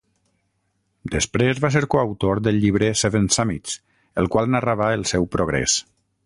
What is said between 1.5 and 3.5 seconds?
va ser coautor del llibre "Seven